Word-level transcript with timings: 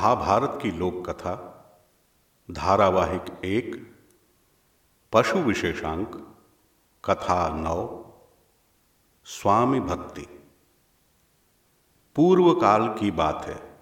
महाभारत 0.00 0.58
की 0.62 0.70
लोक 0.70 1.10
कथा 1.10 1.32
धारावाहिक 2.50 3.44
एक, 3.44 3.96
पशु 5.12 5.38
विशेषांक, 5.38 6.36
कथा 7.04 7.48
नौ, 7.48 8.06
स्वामी 9.24 9.80
भक्ति। 9.80 10.26
पूर्व 12.16 12.54
काल 12.54 12.88
की 12.88 13.10
बात 13.10 13.44
है, 13.44 13.80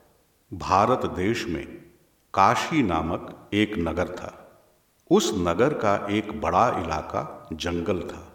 भारत 0.58 1.06
देश 1.06 1.46
में 1.46 1.92
काशी 2.34 2.82
नामक 2.82 3.50
एक 3.54 3.74
नगर 3.78 4.08
था। 4.08 4.62
उस 5.10 5.32
नगर 5.34 5.74
का 5.74 6.06
एक 6.10 6.40
बड़ा 6.40 6.68
इलाका 6.68 7.48
जंगल 7.52 8.02
था। 8.02 8.32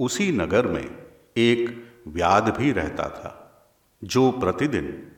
उसी 0.00 0.32
नगर 0.32 0.66
में 0.66 1.06
एक 1.36 1.92
व्याध 2.08 2.56
भी 2.56 2.72
रहता 2.72 3.08
था, 3.08 3.62
जो 4.04 4.30
प्रतिदिन 4.30 5.16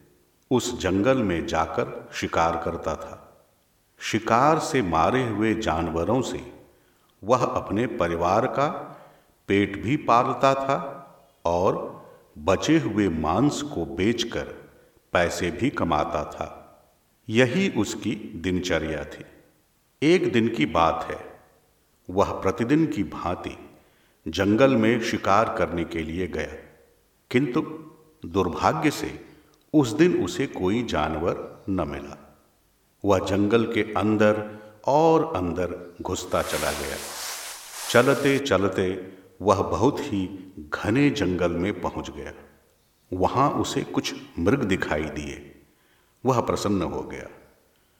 उस 0.52 0.80
जंगल 0.80 1.18
में 1.18 1.46
जाकर 1.46 2.10
शिकार 2.12 2.62
करता 2.64 2.96
था। 2.96 3.44
शिकार 3.98 4.58
से 4.58 4.82
मारे 4.82 5.28
हुए 5.28 5.54
जानवरों 5.54 6.22
से 6.22 6.52
वह 7.24 7.44
अपने 7.44 7.86
परिवार 7.86 8.46
का 8.46 8.68
पेट 9.48 9.82
भी 9.82 9.96
पालता 9.96 10.54
था 10.54 10.98
और 11.44 12.02
बचे 12.38 12.78
हुए 12.78 13.08
मांस 13.08 13.62
को 13.62 13.84
बेचकर 13.84 14.42
पैसे 15.12 15.50
भी 15.50 15.70
कमाता 15.70 16.24
था। 16.24 16.58
यही 17.28 17.70
उसकी 17.70 18.14
दिनचर्या 18.14 19.04
थी। 19.04 19.24
एक 20.02 20.32
दिन 20.32 20.48
की 20.48 20.66
बात 20.66 21.06
है, 21.10 21.40
वह 22.10 22.40
प्रतिदिन 22.40 22.86
की 22.86 23.02
भांति 23.04 23.70
जंगल 24.28 24.76
में 24.76 25.00
शिकार 25.00 25.54
करने 25.58 25.84
के 25.84 25.98
लिए 25.98 26.26
गया। 26.26 26.78
किंतु 27.30 27.60
दुर्भाग्य 28.26 28.90
से 28.90 29.31
उस 29.74 29.92
दिन 29.92 30.22
उसे 30.24 30.46
कोई 30.46 30.82
जानवर 30.82 31.64
न 31.68 31.88
मिला। 31.88 32.16
वह 33.04 33.18
जंगल 33.18 33.64
के 33.64 33.82
अंदर 33.92 34.42
और 34.86 35.24
अंदर 35.36 35.94
घुसता 36.02 36.42
चला 36.42 36.70
गया। 36.70 36.96
चलते 37.90 38.38
चलते 38.38 39.12
वह 39.42 39.62
बहुत 39.62 40.00
ही 40.00 40.26
घने 40.74 41.08
जंगल 41.10 41.52
में 41.52 41.80
पहुँच 41.80 42.10
गया। 42.10 42.32
वहाँ 43.12 43.50
उसे 43.50 43.82
कुछ 43.84 44.14
मृग 44.38 44.62
दिखाई 44.64 45.04
दिए। 45.04 45.64
वह 46.24 46.40
प्रसन्न 46.40 46.82
हो 46.82 47.02
गया। 47.02 47.28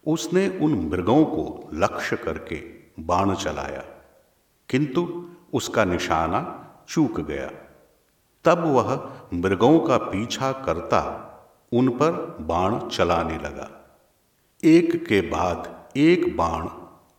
उसने 0.07 0.49
उन 0.59 0.75
मृगों 0.89 1.25
को 1.25 1.71
लक्ष्य 1.75 2.17
करके 2.17 2.57
बाण 3.01 3.35
चलाया, 3.35 3.85
किंतु 4.69 5.31
उसका 5.53 5.85
निशाना 5.85 6.41
चूक 6.89 7.21
गया। 7.21 7.51
तब 8.45 8.65
वह 8.67 8.95
मृगों 9.35 9.79
का 9.81 9.97
पीछा 9.97 10.53
करता 10.53 11.01
उन 11.73 11.89
पर 11.89 12.37
बाण 12.41 12.89
चलाने 12.89 13.37
लगा। 13.37 13.99
एक 14.65 15.07
के 15.07 15.21
बाद 15.21 15.89
एक 15.97 16.37
बाण 16.37 16.69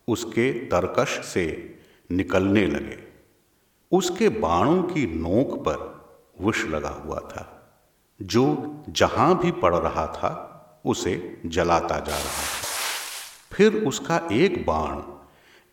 उसके 0.08 0.54
तरकश 0.54 1.26
से 1.26 1.76
निकलने 2.12 2.66
लगे। 2.66 3.00
उसके 3.92 4.30
बाणों 4.30 4.84
की 4.84 5.06
नोक 5.08 5.66
पर 5.68 5.94
विष 6.45 6.66
लगा 6.66 6.90
हुआ 6.90 7.20
था। 7.20 7.76
जो 8.22 8.76
जहाँ 8.90 9.40
भी 9.40 9.52
पड़ 9.52 9.76
रहा 9.76 10.08
था, 10.08 10.50
उसे 10.86 11.42
जलाता 11.45 12.00
जा 12.00 12.16
रहा 12.16 12.23
था। 12.23 12.64
फिर 13.52 13.84
उसका 13.88 14.30
एक 14.32 14.66
बाण 14.66 15.02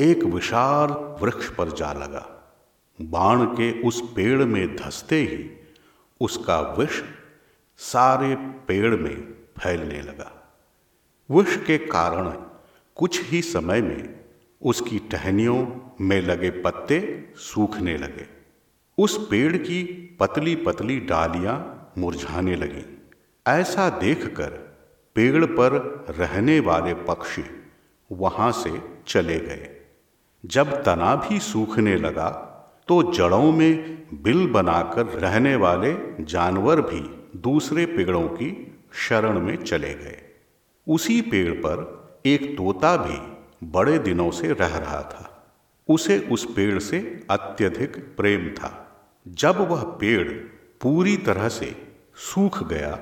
एक 0.01 0.25
विशाल 0.25 0.91
वृक्ष 1.23 1.49
पर 1.49 1.69
जा 1.69 1.93
लगा। 1.93 2.53
बाण 3.01 3.45
के 3.45 3.83
उस 3.83 4.13
पेड़ 4.17 4.45
में 4.45 4.77
धसते 4.77 5.21
ही 5.21 5.51
उसका 6.21 6.61
विष 6.61 7.03
सारे 7.81 8.35
पेड़ 8.37 8.97
में 8.97 9.35
फैलने 9.59 10.01
लगा। 10.03 10.31
विष 11.31 11.57
के 11.57 11.77
कारण 11.79 12.31
कुछ 12.97 13.21
ही 13.25 13.43
समय 13.43 13.81
में 13.81 14.21
उसकी 14.63 14.99
टहनियों 14.99 15.67
में 16.01 16.21
लगे 16.23 16.51
पत्ते 16.51 16.99
सूखने 17.37 17.97
लगे। 17.97 18.27
उस 18.99 19.17
पेड़ 19.31 19.57
की 19.57 19.83
पतली 20.21 20.55
पतली 20.57 20.99
डालियाँ 21.01 21.57
मुरझाने 21.99 22.57
लगी। 22.57 22.85
ऐसा 23.47 23.89
देखकर 23.91 24.51
पेड़ 25.15 25.45
पर 25.45 25.73
रहने 26.19 26.59
वाले 26.61 26.95
पक्षी 26.95 27.45
वहाँ 28.11 28.51
से 28.53 28.73
चले 29.07 29.39
गए। 29.39 29.69
जब 30.47 30.83
तना 30.83 31.15
भी 31.17 31.39
सूखने 31.39 31.97
लगा 31.97 32.29
तो 32.89 33.03
जड़ों 33.13 33.53
में 33.53 33.73
बिल 34.23 34.47
बनाकर 34.47 35.07
रहने 35.07 35.57
वाले 35.57 35.97
जानवर 36.21 36.81
भी 36.81 37.01
दूसरे 37.37 37.87
पेड़ों 37.87 38.29
की 38.29 38.81
शरण 38.93 39.41
में 39.41 39.57
चले 39.57 39.95
गए। 39.95 40.23
उसी 40.89 41.21
पेड़ 41.21 41.53
पर 41.53 42.01
एक 42.27 42.57
तोता 42.57 42.97
भी 42.97 43.41
बड़े 43.67 43.99
दिनों 43.99 44.31
से 44.31 44.53
रह 44.53 44.77
रहा 44.77 45.03
था। 45.03 45.55
उसे 45.89 46.19
उस 46.19 46.55
पेड़ 46.55 46.79
से 46.79 47.27
अत्यधिक 47.31 48.17
प्रेम 48.17 48.49
था। 48.51 48.97
जब 49.29 49.57
वह 49.71 49.83
पेड़ 49.83 50.29
पूरी 50.81 51.17
तरह 51.17 51.49
से 51.49 51.93
सूख 52.15 52.69
गया, 52.69 52.97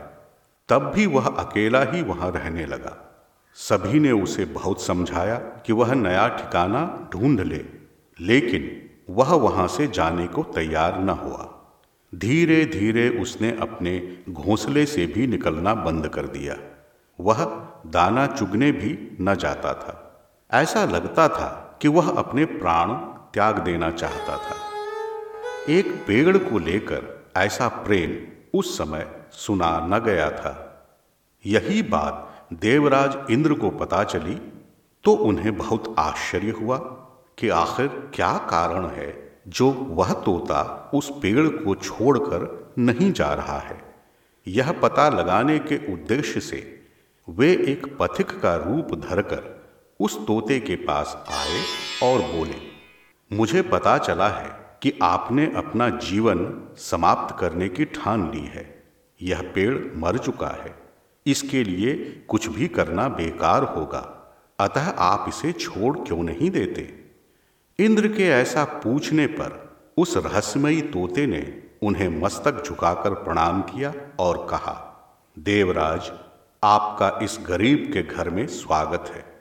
तब 0.69 0.93
भी 0.95 1.07
वह 1.07 1.27
अकेला 1.27 1.85
ही 1.85 2.03
वहाँ 2.03 2.31
रहने 2.31 2.67
लगा। 2.67 3.05
सभी 3.55 4.01
ने 4.01 4.13
उसे 4.13 4.45
बहुत 4.45 4.83
समझाया 4.83 5.37
कि 5.37 5.73
वह 5.73 5.95
नया 5.95 6.29
ठिकाना 6.29 7.11
ढूंढ 7.13 7.41
ले, 7.41 7.65
लेकिन 8.21 8.91
वह 9.11 9.35
वहाँ 9.35 9.69
से 9.69 9.87
जाने 9.87 10.27
को 10.27 10.43
तैयार 10.43 11.01
न 11.01 11.09
हुआ। 11.09 11.58
धीरे 12.15 12.65
धीरे 12.65 13.09
उसने 13.09 13.57
अपने 13.61 14.19
घोंसले 14.29 14.87
से 14.87 15.07
भी 15.07 15.27
निकलना 15.27 15.75
बंद 15.75 16.09
कर 16.09 16.27
दिया। 16.27 16.57
वह 17.21 17.45
दाना 17.87 18.27
चुगने 18.27 18.73
भी 18.73 19.19
न 19.21 19.35
जाता 19.35 19.75
था। 19.75 20.05
ऐसा 20.53 20.85
लगता 20.85 21.29
था 21.29 21.79
कि 21.83 21.89
वह 21.89 22.11
अपने 22.11 22.45
प्राण 22.45 22.93
त्याग 23.33 23.59
देना 23.59 23.91
चाहता 23.91 24.37
था। 24.37 24.57
एक 25.69 26.05
पेड़ 26.07 26.39
को 26.39 26.59
लेकर 26.59 27.25
ऐसा 27.37 27.69
प्रेम 27.69 28.27
उस 28.59 28.79
समय 28.79 29.09
सुना 29.33 29.87
न 29.87 29.99
गया 29.99 30.31
था। 30.31 30.65
यही 31.47 31.83
बात 31.83 32.49
देवराज 32.53 33.19
इंद्र 33.31 33.55
को 33.55 33.71
पता 33.71 34.05
चली 34.05 34.53
तो 35.05 35.13
उन्हें 35.13 35.57
बहुत 35.57 35.95
आश्चर्य 35.99 36.51
हुआ 36.51 36.79
कि 37.39 37.49
आखिर 37.49 38.11
क्या 38.15 38.33
कारण 38.33 38.87
है। 38.87 39.28
जो 39.49 39.71
वह 39.71 40.13
तोता 40.13 40.91
उस 40.95 41.11
पेड़ 41.23 41.49
को 41.49 41.75
छोड़कर 41.75 42.73
नहीं 42.79 43.13
जा 43.13 43.35
रहा 43.35 43.59
है। 43.59 43.95
यह 44.49 44.73
पता 44.73 45.09
लगाने 45.09 45.59
के 45.59 45.93
उद्देश्य 45.93 46.41
से 46.41 46.81
वे 47.29 47.53
एक 47.53 47.97
पथिक 48.01 48.41
का 48.41 48.57
रूप 48.57 48.95
धरकर 48.95 49.67
उस 50.01 50.27
तोते 50.27 50.61
के 50.61 50.77
पास 50.77 51.25
आए 51.29 51.63
और 52.03 52.21
बोले, 52.21 52.57
मुझे 53.33 53.63
पता 53.63 53.99
चला 53.99 54.29
है 54.29 54.79
कि 54.83 54.93
आपने 55.03 55.53
अपना 55.57 55.89
जीवन 55.89 56.69
समाप्त 56.77 57.37
करने 57.39 57.69
की 57.69 57.85
ठान 57.85 58.31
ली 58.31 58.41
है। 58.41 58.83
यह 59.23 59.53
पेड़ 59.55 59.97
मर 59.97 60.19
चुका 60.19 60.49
है। 60.49 60.75
इसके 61.27 61.65
लिए 61.65 62.25
कुछ 62.29 62.49
भी 62.49 62.69
करना 62.69 63.09
बेकार 63.09 63.63
होगा। 63.63 64.15
अतः 64.61 64.91
आप 64.91 65.25
इसे 65.29 65.53
छोड़ 65.53 65.99
क्यों 65.99 66.23
नहीं 66.23 66.51
देते? 66.51 67.08
इंद्र 67.81 68.09
के 68.09 68.23
ऐसा 68.23 68.65
पूछने 68.65 69.27
पर 69.27 69.77
उस 69.97 70.17
रहस्यमयी 70.17 70.81
तोते 70.81 71.27
ने 71.27 71.63
उन्हें 71.83 72.09
मस्तक 72.09 72.65
झुकाकर 72.67 73.11
प्रणाम 73.11 73.63
किया 73.63 73.95
और 74.19 74.47
कहा, 74.51 74.75
देवराज, 75.39 76.13
आपका 76.65 77.19
इस 77.23 77.39
गरीब 77.49 77.91
के 77.93 78.03
घर 78.03 78.31
में 78.31 78.47
स्वागत 78.47 79.05
है। 79.15 79.41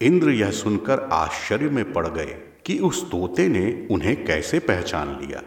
इंद्र 0.00 0.30
यह 0.30 0.50
सुनकर 0.50 1.00
आश्चर्य 1.00 1.68
में 1.68 1.92
पड़ 1.92 2.08
गए 2.08 2.38
कि 2.66 2.78
उस 2.78 3.10
तोते 3.10 3.48
ने 3.48 3.88
उन्हें 3.90 4.24
कैसे 4.24 4.58
पहचान 4.58 5.18
लिया। 5.20 5.42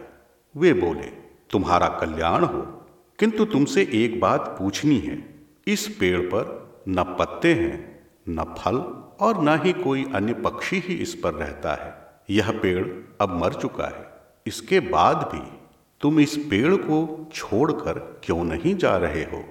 वे 0.56 0.72
बोले, 0.72 1.10
तुम्हारा 1.50 1.88
कल्याण 1.88 2.44
हो, 2.44 2.62
किंतु 3.18 3.44
तुमसे 3.44 3.90
एक 3.92 4.20
बात 4.20 4.56
पूछनी 4.58 4.98
है। 4.98 5.34
इस 5.66 5.96
पेड़ 6.00 6.20
पर 6.20 6.70
न 6.88 7.02
पत्ते 7.02 7.54
हैं, 7.54 8.06
न 8.28 8.54
फल 8.58 8.76
और 9.20 9.42
न 9.42 9.60
ही 9.64 9.72
कोई 9.72 10.06
अन्य 10.14 10.32
पक्षी 10.32 10.78
ही 10.78 10.94
इस 10.94 11.14
पर 11.14 11.34
रहता 11.34 11.72
है। 11.72 12.07
यह 12.30 12.50
पेड़ 12.50 12.86
अब 13.20 13.44
मर 13.44 13.52
चुका 13.52 13.84
है। 13.84 14.12
इसके 14.46 14.80
बाद 14.80 15.16
भी 15.16 15.58
तुम 16.00 16.20
इस 16.20 16.36
पेड़ 16.36 16.74
को 16.74 17.30
छोड़कर 17.34 18.20
क्यों 18.24 18.44
नहीं 18.44 18.76
जा 18.76 18.96
रहे 18.96 19.22
हो? 19.22 19.44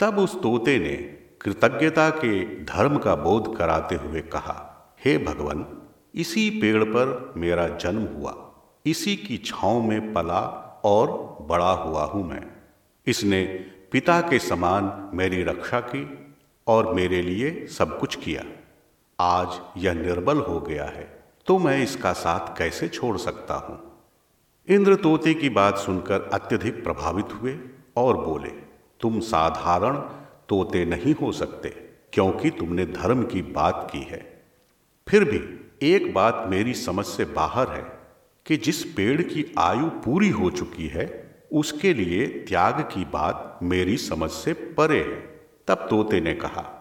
तब 0.00 0.18
उस 0.18 0.42
तोते 0.42 0.78
ने 0.78 0.96
कृतज्ञता 1.40 2.10
के 2.10 2.64
धर्म 2.64 2.98
का 2.98 3.14
बोध 3.14 3.56
कराते 3.56 3.94
हुए 3.94 4.20
कहा, 4.20 4.72
हे 5.04 5.18
भगवान, 5.18 5.82
इसी 6.14 6.50
पेड़ 6.50 6.84
पर 6.84 7.32
मेरा 7.36 7.68
जन्म 7.68 8.02
हुआ। 8.02 8.50
इसी 8.86 9.16
की 9.16 9.38
छांव 9.38 9.82
में 9.82 10.12
पला 10.12 10.40
और 10.84 11.38
बड़ा 11.40 11.70
हुआ 11.70 12.04
हूँ 12.04 12.28
मैं। 12.28 12.46
इसने 13.06 13.44
पिता 13.92 14.20
के 14.20 14.38
समान 14.38 15.10
मेरी 15.14 15.42
रक्षा 15.42 15.80
की 15.80 16.34
और 16.66 16.94
मेरे 16.94 17.22
लिए 17.22 17.66
सब 17.66 17.98
कुछ 17.98 18.16
किया। 18.16 18.44
आज 19.20 19.60
यह 19.76 19.92
निर्बल 19.92 20.38
हो 20.38 20.60
गया 20.60 20.84
है। 20.84 21.15
तो 21.46 21.58
मैं 21.58 21.82
इसका 21.82 22.12
साथ 22.12 22.58
कैसे 22.58 22.88
छोड़ 22.88 23.18
सकता 23.18 23.54
हूँ? 23.54 24.02
इंद्र 24.68 24.94
तोते 24.94 25.34
की 25.34 25.48
बात 25.48 25.78
सुनकर 25.78 26.30
अत्यधिक 26.32 26.84
प्रभावित 26.84 27.26
हुए 27.32 27.58
और 27.96 28.16
बोले, 28.16 28.48
तुम 29.00 29.20
साधारण 29.20 29.96
तोते 30.48 30.84
नहीं 30.84 31.14
हो 31.14 31.32
सकते, 31.32 31.68
क्योंकि 32.12 32.50
तुमने 32.50 32.86
धर्म 32.86 33.22
की 33.22 33.42
बात 33.42 33.88
की 33.92 34.00
है। 34.00 34.44
फिर 35.08 35.24
भी 35.24 35.68
एक 35.82 36.14
बात 36.14 36.44
मेरी 36.48 36.74
समझ 36.74 37.04
से 37.04 37.24
बाहर 37.24 37.68
है 37.68 37.98
कि 38.46 38.56
जिस 38.56 38.84
पेड़ 38.84 39.22
की 39.22 39.54
आयु 39.58 39.86
पूरी 39.86 40.28
हो 40.28 40.50
चुकी 40.50 40.86
है, 40.86 41.34
उसके 41.52 41.94
लिए 41.94 42.26
त्याग 42.26 42.80
की 42.80 43.04
बात 43.04 43.58
मेरी 43.62 43.96
समझ 43.96 44.30
से 44.30 44.52
परे 44.52 44.98
है। 44.98 45.46
तब 45.66 45.86
तोते 45.90 46.20
ने 46.20 46.34
कहा, 46.34 46.72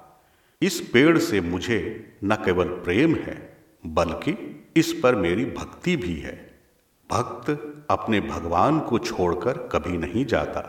इस 0.62 0.90
पेड़ 0.94 1.18
से 1.18 1.42
मुझे 1.42 2.12
न 2.24 2.36
केवल 2.36 2.68
प्रेम 2.68 3.16
है 3.16 3.55
बल्कि 3.86 4.66
इस 4.76 5.00
पर 5.04 5.16
मेरी 5.16 5.46
भक्ति 5.46 5.96
भी 5.96 6.16
है। 6.16 6.60
भक्त 7.12 7.50
अपने 7.90 8.20
भगवान 8.20 8.80
को 8.80 9.00
छोड़कर 9.00 9.58
कभी 9.58 9.98
नहीं 9.98 10.26
जाता। 10.26 10.62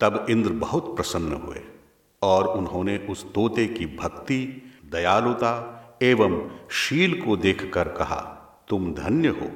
तब 0.00 0.26
इंद्र 0.30 0.52
बहुत 0.52 0.96
प्रसन्न 0.96 1.32
हुए 1.32 1.60
और 2.22 2.48
उन्होंने 2.48 2.98
उस 2.98 3.32
तोते 3.32 3.66
की 3.66 3.86
भक्ति, 3.86 4.72
दयालुता 4.92 5.80
एवं 6.02 6.50
शील 6.70 7.20
को 7.20 7.36
देखकर 7.36 7.88
कहा, 7.88 8.20
तुम 8.68 8.94
धन्य 8.94 9.28
हो। 9.28 9.50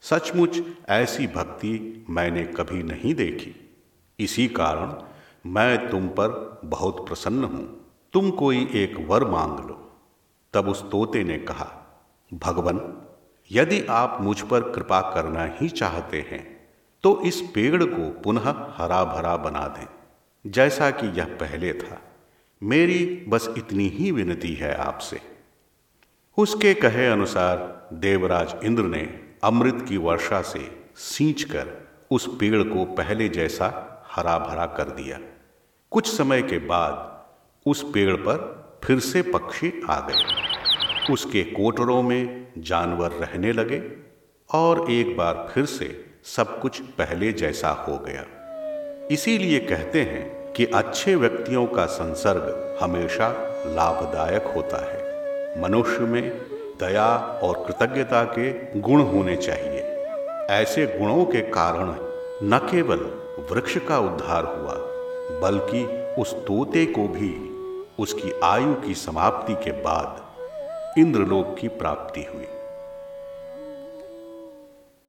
सचमुच 0.00 0.62
ऐसी 0.88 1.26
भक्ति 1.26 2.06
मैंने 2.10 2.44
कभी 2.44 2.82
नहीं 2.82 3.14
देखी। 3.14 3.78
इसी 4.18 4.48
कारण 4.48 5.02
मैं 5.50 5.90
तुम 5.90 6.08
पर 6.08 6.60
बहुत 6.64 7.08
प्रसन्न 7.08 7.44
हूँ। 7.44 7.94
तुम 8.12 8.30
कोई 8.30 8.70
एक 8.74 8.96
वर 8.96 9.24
मांग 9.24 9.58
लो। 9.58 9.90
तब 10.54 10.68
उस 10.68 10.90
तोते 10.90 11.24
ने 11.24 11.38
कहा 11.38 11.78
भगवान, 12.32 12.80
यदि 13.50 13.80
आप 13.90 14.18
मुझ 14.20 14.40
पर 14.40 14.60
कृपा 14.72 15.00
करना 15.14 15.44
ही 15.52 15.68
चाहते 15.68 16.20
हैं 16.20 16.42
तो 17.04 17.20
इस 17.22 17.40
पेड़ 17.54 17.84
को 17.84 18.08
पुनः 18.20 18.48
हरा 18.76 19.04
भरा 19.04 19.36
बना 19.36 19.66
दें। 19.68 19.86
जैसा 20.46 20.90
कि 20.90 21.06
यह 21.18 21.24
पहले 21.24 21.72
था। 21.72 21.98
मेरी 22.62 23.24
बस 23.28 23.54
इतनी 23.58 23.88
ही 23.88 24.10
विनती 24.10 24.54
है 24.54 24.74
आपसे। 24.74 25.20
उसके 26.38 26.74
कहे 26.74 27.06
अनुसार 27.06 27.88
देवराज 27.92 28.54
इंद्र 28.64 28.82
ने 28.82 29.02
अमृत 29.44 29.84
की 29.88 29.96
वर्षा 29.96 30.42
से 30.42 30.84
सींच 30.96 31.42
कर 31.42 31.70
उस 32.10 32.26
पेड़ 32.40 32.62
को 32.62 32.84
पहले 32.84 33.28
जैसा 33.28 33.68
हरा 34.10 34.38
भरा 34.38 34.66
कर 34.66 34.90
दिया। 34.90 35.18
कुछ 35.92 36.16
समय 36.16 36.42
के 36.42 36.58
बाद 36.58 37.26
उस 37.66 37.82
पेड़ 37.94 38.16
पर 38.16 38.36
फिर 38.84 38.98
से 39.00 39.22
पक्षी 39.22 39.72
आ 39.90 40.00
गए। 40.00 40.51
उसके 41.10 41.42
कोटरों 41.42 42.02
में 42.02 42.52
जानवर 42.58 43.10
रहने 43.10 43.52
लगे 43.52 43.82
और 44.54 44.90
एक 44.90 45.16
बार 45.16 45.48
फिर 45.54 45.64
से 45.64 46.04
सब 46.24 46.60
कुछ 46.60 46.80
पहले 46.80 47.32
जैसा 47.32 47.68
हो 47.68 47.98
गया। 47.98 48.24
इसीलिए 49.10 49.58
कहते 49.58 50.00
हैं 50.00 50.52
कि 50.52 50.66
अच्छे 50.66 51.14
व्यक्तियों 51.14 51.66
का 51.66 51.86
संसर्ग 51.86 52.78
हमेशा 52.82 53.28
लाभदायक 53.66 54.44
होता 54.44 54.92
है। 54.92 55.02
मनुष्य 55.62 55.98
में 55.98 56.30
दया 56.80 57.16
और 57.16 57.64
कृतज्ञता 57.66 58.24
के 58.24 58.80
गुण 58.80 59.02
होने 59.02 59.36
चाहिए। 59.36 59.80
ऐसे 60.50 60.86
गुणों 60.86 61.24
के 61.24 61.40
कारण 61.40 61.94
न 62.48 62.68
केवल 62.70 62.98
वृक्ष 63.50 63.78
का 63.78 63.98
उद्धार 63.98 64.44
हुआ, 64.44 64.74
बल्कि 65.40 65.84
उस 66.22 66.34
तोते 66.34 66.86
को 66.86 67.08
भी, 67.08 67.52
उसकी 67.98 68.32
आयु 68.44 68.74
की 68.74 68.94
समाप्ति 68.94 69.54
के 69.54 69.72
बाद 69.72 70.21
इंद्रलोक 70.98 71.56
की 71.60 71.68
प्राप्ति 71.68 72.22
हुई। 72.34 72.46